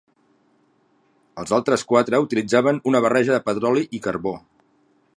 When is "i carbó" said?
3.99-4.37